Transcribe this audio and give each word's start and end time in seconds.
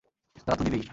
তা 0.47 0.53
তো 0.57 0.63
দিবেই। 0.63 0.83